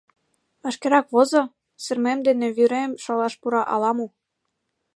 Вашкерак 0.63 1.05
возо, 1.15 1.41
сырымем 1.83 2.19
дене 2.27 2.47
вӱрем 2.57 2.91
шолаш 3.03 3.33
пура 3.41 3.61
ала-мо!.. 3.73 4.07